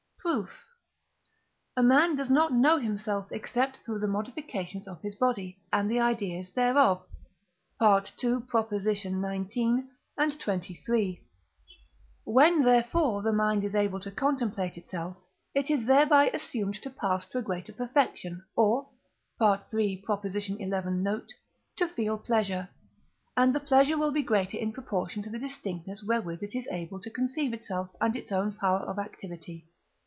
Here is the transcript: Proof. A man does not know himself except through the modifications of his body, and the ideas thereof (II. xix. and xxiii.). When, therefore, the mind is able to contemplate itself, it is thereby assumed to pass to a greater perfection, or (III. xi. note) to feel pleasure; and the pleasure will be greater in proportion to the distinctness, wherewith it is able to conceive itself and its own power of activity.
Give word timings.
Proof. 0.33 0.51
A 1.75 1.83
man 1.83 2.15
does 2.15 2.29
not 2.29 2.53
know 2.53 2.77
himself 2.77 3.29
except 3.31 3.77
through 3.77 3.99
the 3.99 4.07
modifications 4.07 4.87
of 4.87 5.01
his 5.01 5.15
body, 5.15 5.57
and 5.73 5.89
the 5.91 5.99
ideas 5.99 6.51
thereof 6.51 7.03
(II. 7.81 7.87
xix. 8.01 9.03
and 10.17 10.33
xxiii.). 10.33 11.23
When, 12.23 12.63
therefore, 12.63 13.23
the 13.23 13.33
mind 13.33 13.63
is 13.65 13.75
able 13.75 13.99
to 13.99 14.11
contemplate 14.11 14.77
itself, 14.77 15.17
it 15.55 15.69
is 15.69 15.85
thereby 15.85 16.27
assumed 16.29 16.75
to 16.83 16.89
pass 16.91 17.25
to 17.29 17.39
a 17.39 17.41
greater 17.41 17.73
perfection, 17.73 18.45
or 18.55 18.87
(III. 19.41 20.01
xi. 20.39 20.55
note) 20.63 21.33
to 21.75 21.87
feel 21.89 22.17
pleasure; 22.19 22.69
and 23.35 23.53
the 23.53 23.59
pleasure 23.59 23.97
will 23.97 24.13
be 24.13 24.23
greater 24.23 24.57
in 24.57 24.71
proportion 24.71 25.23
to 25.23 25.29
the 25.29 25.39
distinctness, 25.39 26.03
wherewith 26.05 26.41
it 26.41 26.55
is 26.55 26.67
able 26.71 27.01
to 27.01 27.09
conceive 27.09 27.53
itself 27.53 27.89
and 27.99 28.15
its 28.15 28.31
own 28.31 28.53
power 28.53 28.79
of 28.79 28.97
activity. 28.97 29.67